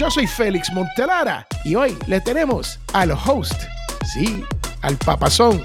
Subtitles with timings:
[0.00, 3.52] Yo soy Félix Montelara y hoy le tenemos al host,
[4.14, 4.42] sí,
[4.80, 5.62] al papazón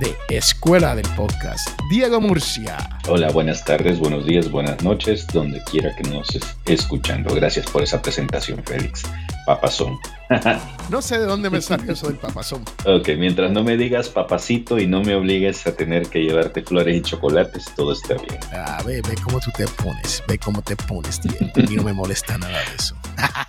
[0.00, 2.76] de Escuela del Podcast, Diego Murcia.
[3.06, 7.32] Hola, buenas tardes, buenos días, buenas noches, donde quiera que nos esté escuchando.
[7.32, 9.04] Gracias por esa presentación, Félix.
[9.46, 9.96] Papazón.
[10.90, 12.64] no sé de dónde me salió eso del papazón.
[12.84, 16.96] Ok, mientras no me digas papacito y no me obligues a tener que llevarte flores
[16.96, 18.40] y chocolates, todo está bien.
[18.52, 21.30] Ah, ve, ve cómo tú te pones, ve cómo te pones, tío.
[21.54, 22.96] A mí no me molesta nada de eso.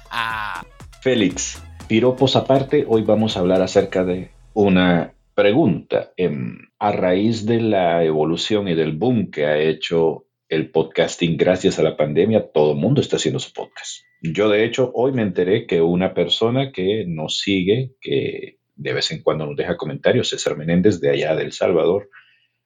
[1.01, 6.11] Félix, piropos aparte, hoy vamos a hablar acerca de una pregunta.
[6.17, 11.79] Em, a raíz de la evolución y del boom que ha hecho el podcasting gracias
[11.79, 14.03] a la pandemia, todo el mundo está haciendo su podcast.
[14.21, 19.11] Yo, de hecho, hoy me enteré que una persona que nos sigue, que de vez
[19.11, 22.09] en cuando nos deja comentarios, César Menéndez de allá del Salvador,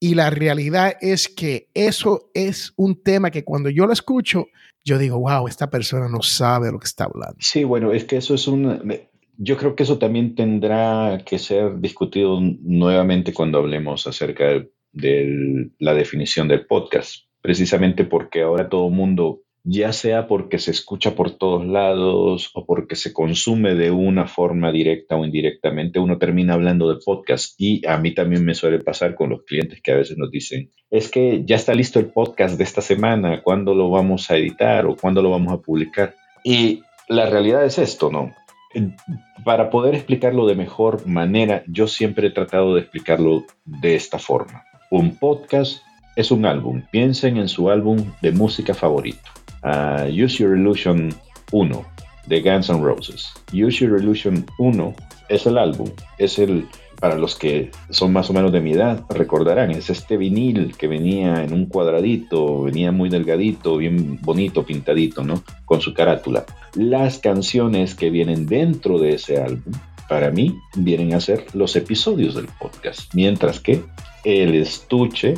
[0.00, 4.46] y la realidad es que eso es un tema que cuando yo lo escucho,
[4.84, 7.36] yo digo, wow, esta persona no sabe lo que está hablando.
[7.40, 8.82] Sí, bueno, es que eso es un...
[9.36, 14.44] Yo creo que eso también tendrá que ser discutido nuevamente cuando hablemos acerca
[14.92, 21.16] de, la definición del podcast, precisamente porque ahora todo mundo ya sea porque se escucha
[21.16, 26.52] por todos lados o porque se consume de una forma directa o indirectamente, uno termina
[26.52, 27.54] hablando de podcast.
[27.58, 30.70] Y a mí también me suele pasar con los clientes que a veces nos dicen,
[30.90, 34.84] es que ya está listo el podcast de esta semana, ¿cuándo lo vamos a editar
[34.86, 36.14] o cuándo lo vamos a publicar?
[36.44, 38.34] Y la realidad es esto, ¿no?
[39.44, 44.64] Para poder explicarlo de mejor manera, yo siempre he tratado de explicarlo de esta forma.
[44.90, 45.82] Un podcast
[46.16, 46.82] es un álbum.
[46.90, 49.34] Piensen en su álbum de música favorito
[50.10, 51.14] Use Your Illusion
[51.52, 51.84] 1
[52.26, 53.32] de Guns N' Roses.
[53.52, 54.94] Use Your Illusion 1
[55.28, 56.66] es el álbum, es el,
[57.00, 60.88] para los que son más o menos de mi edad, recordarán, es este vinil que
[60.88, 65.42] venía en un cuadradito, venía muy delgadito, bien bonito, pintadito, ¿no?
[65.64, 66.44] Con su carátula.
[66.74, 69.74] Las canciones que vienen dentro de ese álbum,
[70.08, 73.82] para mí, vienen a ser los episodios del podcast, mientras que
[74.24, 75.34] el estuche,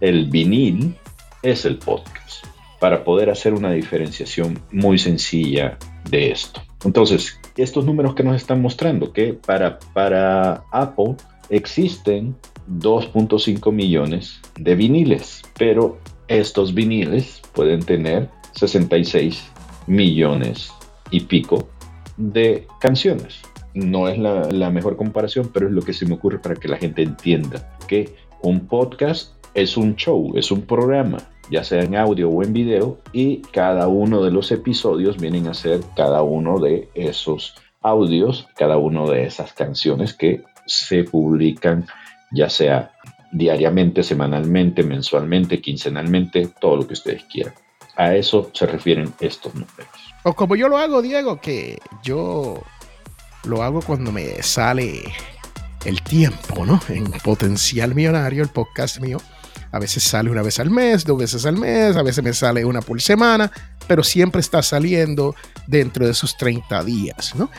[0.00, 0.94] el vinil,
[1.42, 2.44] es el podcast
[2.82, 5.78] para poder hacer una diferenciación muy sencilla
[6.10, 6.60] de esto.
[6.84, 11.16] Entonces, estos números que nos están mostrando que para, para Apple
[11.50, 12.34] existen
[12.70, 19.50] 2.5 millones de viniles, pero estos viniles pueden tener 66
[19.86, 20.72] millones
[21.10, 21.68] y pico
[22.16, 23.40] de canciones.
[23.74, 26.68] No es la, la, mejor comparación, pero es lo que se me ocurre para que
[26.68, 31.18] la gente entienda que un podcast es un show, es un programa
[31.50, 35.54] ya sea en audio o en video, y cada uno de los episodios vienen a
[35.54, 41.86] ser cada uno de esos audios, cada uno de esas canciones que se publican,
[42.30, 42.92] ya sea
[43.32, 47.54] diariamente, semanalmente, mensualmente, quincenalmente, todo lo que ustedes quieran.
[47.96, 49.88] A eso se refieren estos números.
[50.22, 52.62] O como yo lo hago, Diego, que yo
[53.44, 55.02] lo hago cuando me sale
[55.84, 56.80] el tiempo, ¿no?
[56.88, 59.18] En Potencial Millonario, el podcast mío
[59.72, 62.64] a veces sale una vez al mes, dos veces al mes, a veces me sale
[62.64, 63.50] una por semana,
[63.88, 65.34] pero siempre está saliendo
[65.66, 67.50] dentro de esos 30 días, ¿no?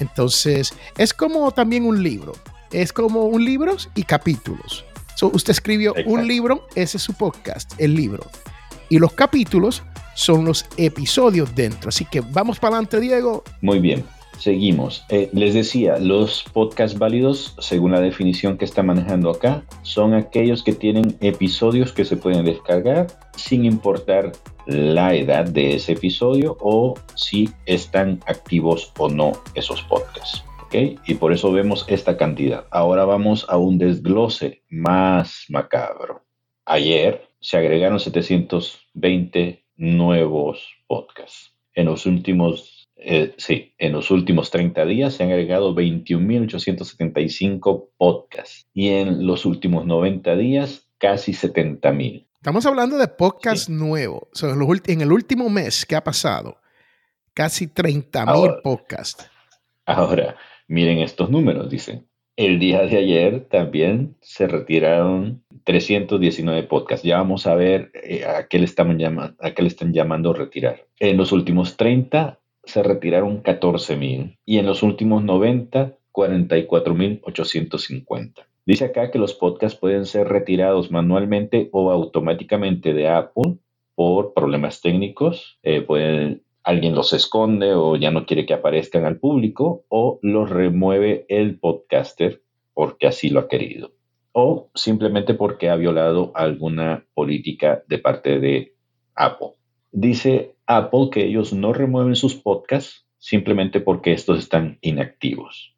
[0.00, 2.32] Entonces, es como también un libro.
[2.72, 4.84] Es como un libro y capítulos.
[5.20, 8.28] usted escribió un libro, ese es su podcast, el libro.
[8.88, 9.82] Y los capítulos
[10.14, 11.90] son los episodios dentro.
[11.90, 13.44] Así que vamos para adelante, Diego.
[13.60, 14.04] Muy bien.
[14.38, 15.04] Seguimos.
[15.08, 20.64] Eh, les decía, los podcasts válidos, según la definición que está manejando acá, son aquellos
[20.64, 23.06] que tienen episodios que se pueden descargar
[23.36, 24.32] sin importar
[24.66, 30.44] la edad de ese episodio o si están activos o no esos podcasts.
[30.64, 30.98] ¿okay?
[31.06, 32.66] Y por eso vemos esta cantidad.
[32.70, 36.24] Ahora vamos a un desglose más macabro.
[36.64, 41.52] Ayer se agregaron 720 nuevos podcasts.
[41.74, 42.71] En los últimos
[43.04, 49.44] eh, sí, en los últimos 30 días se han agregado 21.875 podcasts y en los
[49.44, 52.28] últimos 90 días casi 70.000.
[52.34, 54.28] Estamos hablando de podcasts nuevos.
[54.86, 56.58] en, el último mes que ha pasado,
[57.34, 59.28] casi 30.000 podcasts.
[59.86, 60.36] Ahora,
[60.68, 62.06] miren estos números, dicen.
[62.34, 67.06] El día de ayer también se retiraron 319 podcasts.
[67.06, 70.32] Ya vamos a ver eh, a, qué le están llamando, a qué le están llamando
[70.32, 70.86] retirar.
[70.98, 78.44] En los últimos 30 se retiraron 14.000 y en los últimos 90, 44.850.
[78.64, 83.56] Dice acá que los podcasts pueden ser retirados manualmente o automáticamente de Apple
[83.96, 85.58] por problemas técnicos.
[85.62, 90.48] Eh, pueden, alguien los esconde o ya no quiere que aparezcan al público o los
[90.48, 92.42] remueve el podcaster
[92.72, 93.90] porque así lo ha querido.
[94.32, 98.74] O simplemente porque ha violado alguna política de parte de
[99.14, 99.54] Apple.
[99.90, 105.74] Dice Apple que ellos no remueven sus podcasts simplemente porque estos están inactivos.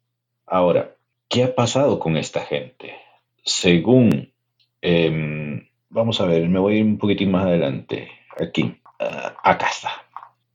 [0.47, 0.95] Ahora,
[1.29, 2.95] ¿qué ha pasado con esta gente?
[3.43, 4.33] Según,
[4.81, 8.09] em, vamos a ver, me voy a ir un poquitín más adelante.
[8.39, 9.91] Aquí, ah, acá está.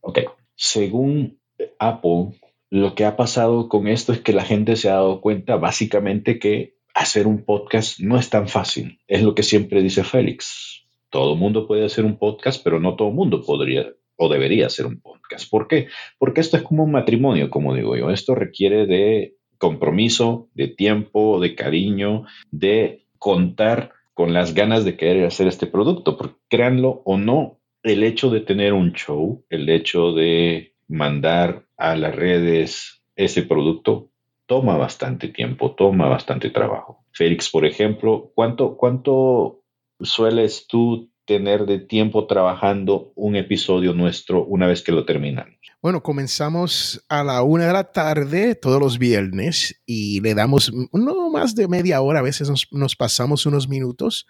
[0.01, 0.19] Ok.
[0.55, 1.39] Según
[1.79, 5.55] Apple, lo que ha pasado con esto es que la gente se ha dado cuenta
[5.57, 8.99] básicamente que hacer un podcast no es tan fácil.
[9.07, 10.85] Es lo que siempre dice Félix.
[11.09, 13.87] Todo mundo puede hacer un podcast, pero no todo mundo podría
[14.21, 15.49] o debería ser un podcast.
[15.49, 15.87] ¿Por qué?
[16.19, 18.11] Porque esto es como un matrimonio, como digo yo.
[18.11, 25.25] Esto requiere de compromiso, de tiempo, de cariño, de contar con las ganas de querer
[25.25, 26.17] hacer este producto.
[26.17, 31.95] Porque créanlo o no, el hecho de tener un show, el hecho de mandar a
[31.95, 34.11] las redes ese producto
[34.45, 37.05] toma bastante tiempo, toma bastante trabajo.
[37.11, 39.63] Félix, por ejemplo, ¿cuánto, cuánto
[39.99, 45.55] sueles tú tener de tiempo trabajando un episodio nuestro una vez que lo terminamos?
[45.81, 51.29] Bueno, comenzamos a la una de la tarde todos los viernes y le damos no
[51.29, 54.27] más de media hora, a veces nos, nos pasamos unos minutos,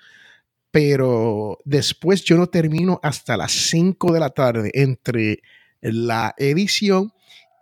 [0.70, 5.42] pero después yo no termino hasta las cinco de la tarde entre
[5.82, 7.12] la edición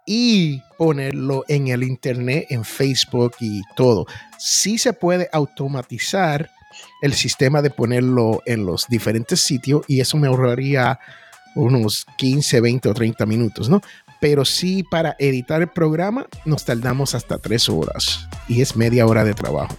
[0.05, 4.05] y ponerlo en el internet, en Facebook y todo.
[4.37, 6.49] Sí se puede automatizar
[7.01, 10.99] el sistema de ponerlo en los diferentes sitios y eso me ahorraría
[11.55, 13.81] unos 15, 20 o 30 minutos, ¿no?
[14.19, 19.23] Pero sí para editar el programa nos tardamos hasta tres horas y es media hora
[19.23, 19.75] de trabajo.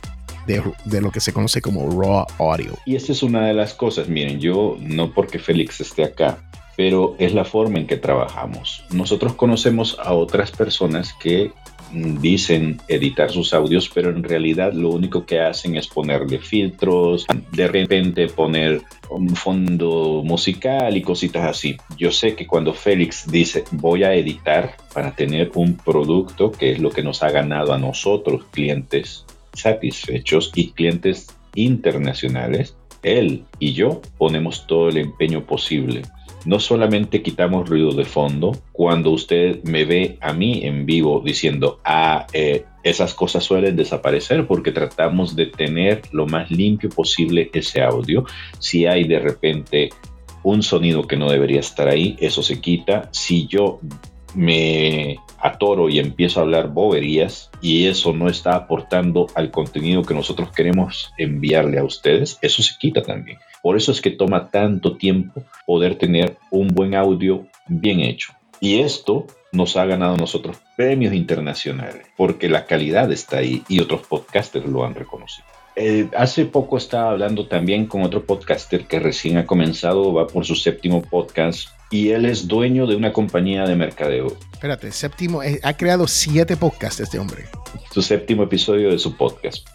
[0.47, 2.76] De, de, lo que se conoce como raw audio.
[2.85, 6.38] Y esa es una de las cosas, miren, yo no porque Félix esté acá,
[6.76, 8.83] pero es la forma en que trabajamos.
[8.90, 11.52] Nosotros conocemos a otras personas que
[11.92, 17.68] dicen editar sus audios, pero en realidad lo único que hacen es ponerle filtros, de
[17.68, 21.76] repente poner un fondo musical y cositas así.
[21.97, 26.80] Yo sé que cuando Félix dice voy a editar para tener un producto que es
[26.80, 34.00] lo que nos ha ganado a nosotros, clientes satisfechos y clientes internacionales, él y yo
[34.18, 36.02] ponemos todo el empeño posible
[36.44, 41.80] no solamente quitamos ruido de fondo, cuando usted me ve a mí en vivo diciendo,
[41.85, 47.82] ah, eh, esas cosas suelen desaparecer porque tratamos de tener lo más limpio posible ese
[47.82, 48.25] audio.
[48.59, 49.90] Si hay de repente
[50.42, 53.09] un sonido que no debería estar ahí, eso se quita.
[53.12, 53.80] Si yo
[54.35, 60.14] me atoro y empiezo a hablar boberías y eso no está aportando al contenido que
[60.14, 63.38] nosotros queremos enviarle a ustedes, eso se quita también.
[63.62, 68.33] Por eso es que toma tanto tiempo poder tener un buen audio bien hecho.
[68.61, 73.81] Y esto nos ha ganado a nosotros premios internacionales, porque la calidad está ahí y
[73.81, 75.47] otros podcasters lo han reconocido.
[75.76, 80.45] Eh, hace poco estaba hablando también con otro podcaster que recién ha comenzado, va por
[80.45, 84.37] su séptimo podcast y él es dueño de una compañía de mercadeo.
[84.52, 87.47] Espérate, séptimo, eh, ha creado siete podcasts este hombre.
[87.93, 89.67] Su séptimo episodio de su podcast.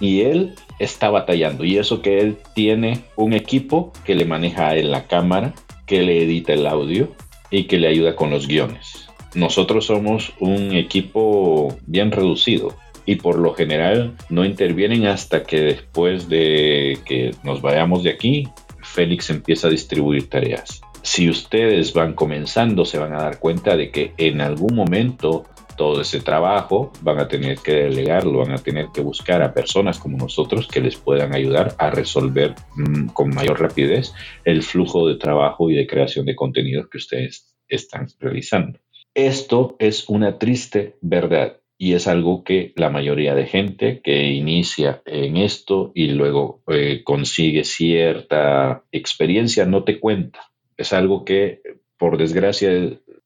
[0.00, 1.64] Y él está batallando.
[1.64, 5.54] Y eso que él tiene un equipo que le maneja él la cámara,
[5.86, 7.12] que le edita el audio
[7.50, 9.08] y que le ayuda con los guiones.
[9.34, 12.74] Nosotros somos un equipo bien reducido
[13.04, 18.48] y por lo general no intervienen hasta que después de que nos vayamos de aquí,
[18.82, 20.80] Félix empieza a distribuir tareas.
[21.02, 25.44] Si ustedes van comenzando, se van a dar cuenta de que en algún momento
[25.76, 29.98] todo ese trabajo van a tener que delegarlo, van a tener que buscar a personas
[29.98, 34.12] como nosotros que les puedan ayudar a resolver mm, con mayor rapidez
[34.44, 38.78] el flujo de trabajo y de creación de contenidos que ustedes están realizando.
[39.14, 45.02] Esto es una triste verdad y es algo que la mayoría de gente que inicia
[45.04, 50.40] en esto y luego eh, consigue cierta experiencia no te cuenta.
[50.76, 51.60] Es algo que,
[51.98, 52.70] por desgracia,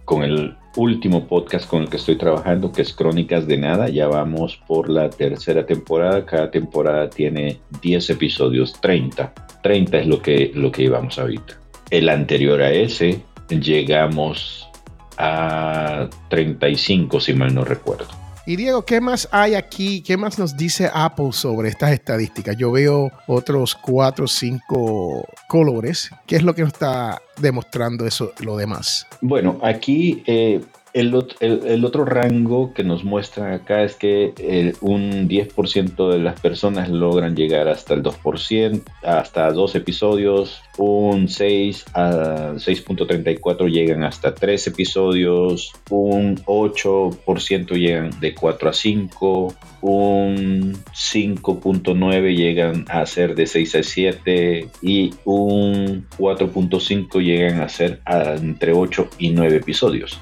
[0.05, 4.07] con el último podcast con el que estoy trabajando, que es Crónicas de Nada, ya
[4.07, 6.23] vamos por la tercera temporada.
[6.23, 9.33] Cada temporada tiene 10 episodios, 30.
[9.63, 11.59] 30 es lo que, lo que llevamos ahorita.
[11.89, 13.19] El anterior a ese,
[13.49, 14.69] llegamos
[15.17, 18.22] a 35, si mal no recuerdo.
[18.45, 20.01] Y Diego, ¿qué más hay aquí?
[20.01, 22.57] ¿Qué más nos dice Apple sobre estas estadísticas?
[22.57, 26.09] Yo veo otros cuatro o cinco colores.
[26.27, 29.07] ¿Qué es lo que nos está demostrando eso, lo demás?
[29.21, 30.61] Bueno, aquí eh,
[30.93, 37.35] el, otro rango que nos muestran acá es que un 10% de las personas logran
[37.35, 42.11] llegar hasta el 2%, hasta dos episodios, un 6 a
[42.55, 52.85] 6.34 llegan hasta 3 episodios, un 8% llegan de 4 a 5, un 5.9 llegan
[52.89, 59.31] a ser de 6 a 7 y un 4.5 llegan a ser entre 8 y
[59.31, 60.19] 9 episodios.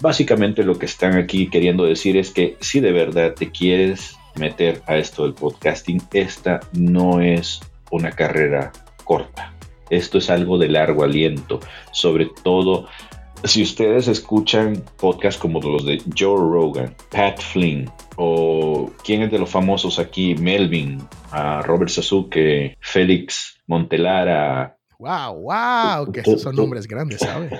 [0.00, 4.82] Básicamente lo que están aquí queriendo decir es que si de verdad te quieres meter
[4.86, 8.72] a esto del podcasting, esta no es una carrera
[9.04, 9.52] corta.
[9.90, 11.60] Esto es algo de largo aliento,
[11.92, 12.88] sobre todo
[13.44, 19.38] si ustedes escuchan podcasts como los de Joe Rogan, Pat Flynn o quién es de
[19.38, 24.76] los famosos aquí, Melvin, a Robert Sasuke, Félix Montelara.
[24.98, 27.52] Wow, wow, que esos son nombres grandes, ¿sabes?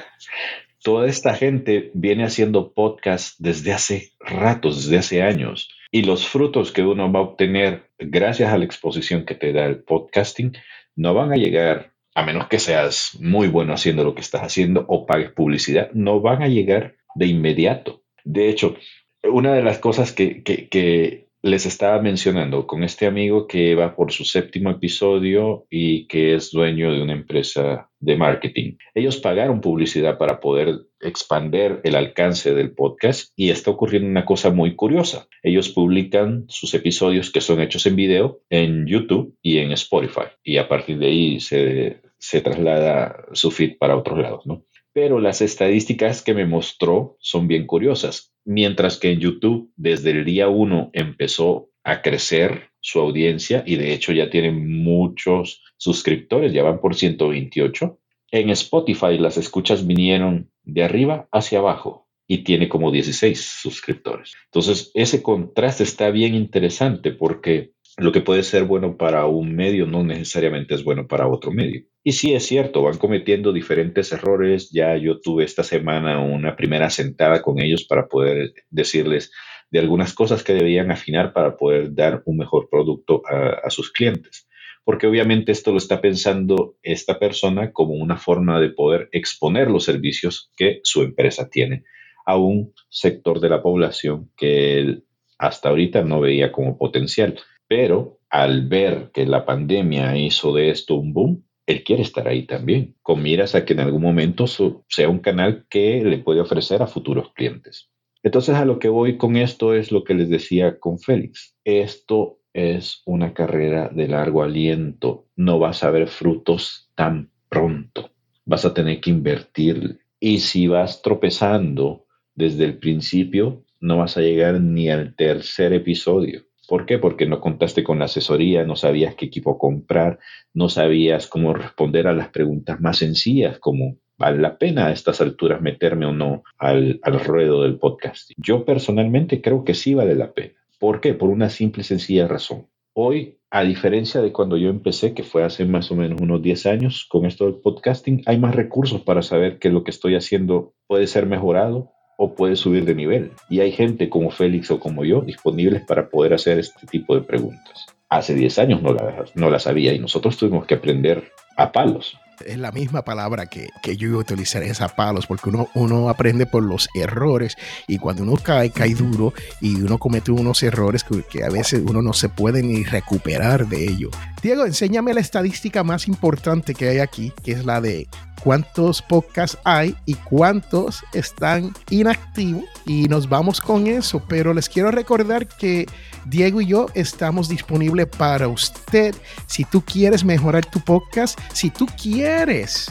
[0.83, 5.71] Toda esta gente viene haciendo podcast desde hace ratos, desde hace años.
[5.91, 9.67] Y los frutos que uno va a obtener gracias a la exposición que te da
[9.67, 10.53] el podcasting
[10.97, 14.85] no van a llegar, a menos que seas muy bueno haciendo lo que estás haciendo
[14.89, 18.03] o pagues publicidad, no van a llegar de inmediato.
[18.25, 18.77] De hecho,
[19.23, 24.13] una de las cosas que, que les estaba mencionando con este amigo que va por
[24.13, 28.77] su séptimo episodio y que es dueño de una empresa de marketing.
[28.95, 34.51] Ellos pagaron publicidad para poder expander el alcance del podcast y está ocurriendo una cosa
[34.51, 35.29] muy curiosa.
[35.43, 40.59] Ellos publican sus episodios que son hechos en video en YouTube y en Spotify y
[40.59, 44.65] a partir de ahí se, se traslada su feed para otros lados, ¿no?
[45.01, 48.35] Pero las estadísticas que me mostró son bien curiosas.
[48.45, 53.93] Mientras que en YouTube desde el día 1 empezó a crecer su audiencia y de
[53.93, 57.97] hecho ya tienen muchos suscriptores, ya van por 128.
[58.33, 64.33] En Spotify las escuchas vinieron de arriba hacia abajo y tiene como 16 suscriptores.
[64.47, 69.85] Entonces, ese contraste está bien interesante porque lo que puede ser bueno para un medio
[69.85, 71.83] no necesariamente es bueno para otro medio.
[72.05, 74.71] Y sí es cierto, van cometiendo diferentes errores.
[74.71, 79.33] Ya yo tuve esta semana una primera sentada con ellos para poder decirles
[79.71, 84.49] de algunas cosas que debían afinar para poder dar un mejor producto a, sus clientes.
[84.85, 89.85] Porque obviamente esto lo está pensando esta persona como una forma de poder exponer los
[89.85, 91.85] servicios que su empresa tiene
[92.25, 95.05] a un sector de la población que él
[95.37, 97.39] hasta ahorita no veía como potencial.
[97.69, 102.47] Pero al ver que la pandemia hizo de esto un boom, él quiere estar ahí
[102.47, 106.83] también, con miras a que en algún momento sea un canal que le puede ofrecer
[106.83, 107.91] a futuros clientes.
[108.23, 111.57] Entonces a lo que voy con esto es lo que les decía con Félix.
[111.65, 115.27] Esto es una carrera de largo aliento.
[115.37, 118.11] No vas a ver frutos tan pronto.
[118.47, 120.01] Vas a tener que invertir.
[120.19, 126.48] Y si vas tropezando desde el principio, no vas a llegar ni al tercer episodio.
[126.69, 126.99] ¿Por qué?
[126.99, 130.19] Porque no contaste con la asesoría, no sabías qué equipo comprar,
[130.53, 135.23] no sabías cómo responder a las preguntas más sencillas como vale la pena a estas
[135.23, 138.33] alturas meterme o no al, al ruedo del podcast.
[138.37, 140.53] Yo personalmente creo que sí vale la pena.
[140.79, 141.15] ¿Por qué?
[141.15, 142.67] Por una simple y sencilla razón.
[142.93, 146.67] Hoy, a diferencia de cuando yo empecé, que fue hace más o menos unos 10
[146.67, 150.75] años con esto del podcasting, hay más recursos para saber que lo que estoy haciendo
[150.87, 153.31] puede ser mejorado o puede subir de nivel.
[153.49, 157.23] Y hay gente como Félix o como yo disponibles para poder hacer este tipo de
[157.23, 157.87] preguntas.
[158.09, 162.19] Hace 10 años no las no la sabía y nosotros tuvimos que aprender a palos
[162.45, 165.69] es la misma palabra que, que yo iba a utilizar, es a palos, porque uno,
[165.75, 170.63] uno aprende por los errores y cuando uno cae, cae duro y uno comete unos
[170.63, 174.11] errores que, que a veces uno no se puede ni recuperar de ello.
[174.43, 178.09] Diego, enséñame la estadística más importante que hay aquí, que es la de
[178.43, 182.65] cuántos podcasts hay y cuántos están inactivos.
[182.87, 185.87] Y nos vamos con eso, pero les quiero recordar que
[186.25, 189.15] Diego y yo estamos disponibles para usted.
[189.47, 192.91] Si tú quieres mejorar tu podcast, si tú quieres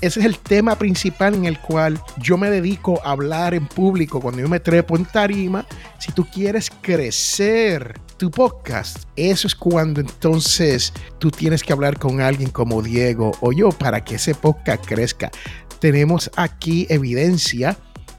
[0.00, 4.20] ese es el tema principal en el cual yo me dedico a hablar en público
[4.20, 5.66] cuando yo me trepo en tarima.
[5.98, 12.20] Si tú quieres crecer tu podcast, eso es cuando entonces tú tienes que hablar con
[12.20, 15.30] alguien como Diego o yo para que ese podcast crezca.
[15.80, 17.76] Tenemos aquí evidencia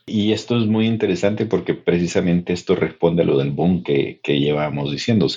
[0.04, 4.38] Y esto es muy interesante porque precisamente esto responde a lo del boom que, que
[4.38, 5.28] llevamos diciendo.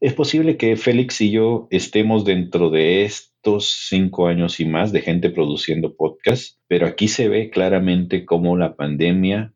[0.00, 3.29] Es posible que Félix y yo estemos dentro de este
[3.60, 8.76] cinco años y más de gente produciendo podcast, pero aquí se ve claramente cómo la
[8.76, 9.54] pandemia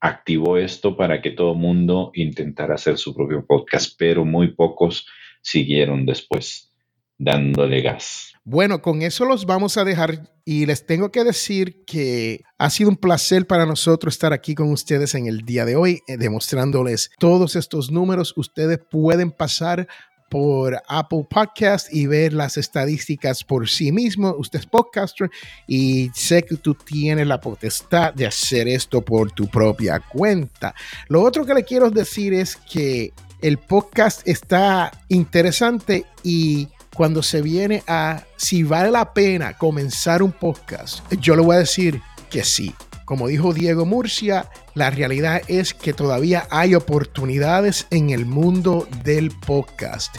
[0.00, 5.06] activó esto para que todo mundo intentara hacer su propio podcast, pero muy pocos
[5.40, 6.74] siguieron después
[7.16, 8.32] dándole gas.
[8.44, 12.90] Bueno, con eso los vamos a dejar y les tengo que decir que ha sido
[12.90, 17.10] un placer para nosotros estar aquí con ustedes en el día de hoy, eh, demostrándoles
[17.18, 18.34] todos estos números.
[18.36, 19.88] Ustedes pueden pasar
[20.34, 24.34] por Apple Podcast y ver las estadísticas por sí mismo.
[24.36, 25.30] Usted es podcaster
[25.68, 30.74] y sé que tú tienes la potestad de hacer esto por tu propia cuenta.
[31.06, 36.66] Lo otro que le quiero decir es que el podcast está interesante y
[36.96, 41.60] cuando se viene a si vale la pena comenzar un podcast, yo le voy a
[41.60, 42.74] decir que sí.
[43.04, 49.30] Como dijo Diego Murcia, la realidad es que todavía hay oportunidades en el mundo del
[49.30, 50.16] podcast.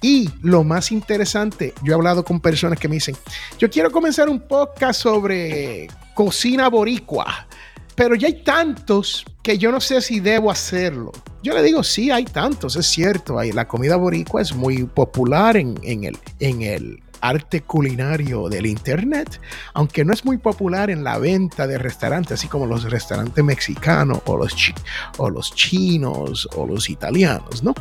[0.00, 3.16] Y lo más interesante, yo he hablado con personas que me dicen,
[3.58, 7.48] yo quiero comenzar un podcast sobre cocina boricua,
[7.96, 11.10] pero ya hay tantos que yo no sé si debo hacerlo.
[11.42, 13.42] Yo le digo, sí, hay tantos, es cierto.
[13.52, 19.40] La comida boricua es muy popular en, el, en el arte culinario del Internet,
[19.74, 24.20] aunque no es muy popular en la venta de restaurantes, así como los restaurantes mexicanos
[24.26, 24.54] o los,
[25.16, 27.74] o los chinos o los italianos, ¿no?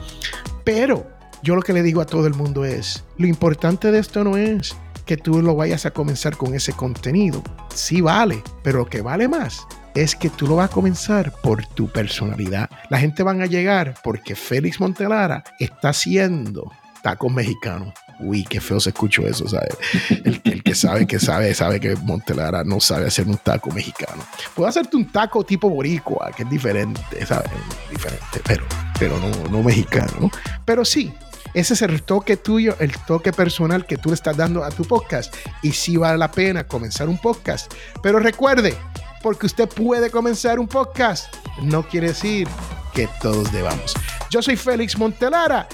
[0.63, 1.07] Pero
[1.43, 4.37] yo lo que le digo a todo el mundo es, lo importante de esto no
[4.37, 7.41] es que tú lo vayas a comenzar con ese contenido.
[7.73, 11.65] Sí vale, pero lo que vale más es que tú lo vas a comenzar por
[11.65, 12.69] tu personalidad.
[12.89, 16.71] La gente van a llegar porque Félix Montelara está haciendo
[17.01, 17.93] tacos mexicanos.
[18.19, 19.77] Uy, qué feo se escuchó eso, ¿sabes?
[20.23, 24.23] El, que sabe que sabe, sabe que Montelara no sabe hacer un taco mexicano.
[24.55, 27.51] Puedo hacerte un taco tipo boricua, que es diferente, ¿sabes?
[27.89, 28.65] Diferente, pero,
[28.99, 30.31] pero no, no mexicano,
[30.65, 31.13] Pero sí,
[31.53, 34.83] ese es el toque tuyo, el toque personal que tú le estás dando a tu
[34.83, 35.33] podcast.
[35.61, 37.73] Y sí vale la pena comenzar un podcast.
[38.03, 38.75] Pero recuerde,
[39.23, 42.47] porque usted puede comenzar un podcast, no quiere decir
[42.93, 43.93] que todos debamos.
[44.29, 45.67] Yo soy Félix Montelara.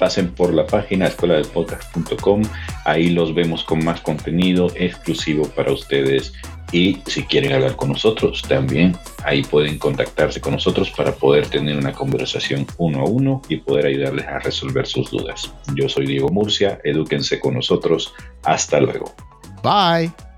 [0.00, 2.42] Pasen por la página escuela del podcast.com,
[2.86, 6.32] ahí los vemos con más contenido exclusivo para ustedes
[6.72, 11.76] y si quieren hablar con nosotros también, ahí pueden contactarse con nosotros para poder tener
[11.76, 15.52] una conversación uno a uno y poder ayudarles a resolver sus dudas.
[15.74, 18.14] Yo soy Diego Murcia, edúquense con nosotros.
[18.42, 19.14] Hasta luego.
[19.62, 20.29] Bye.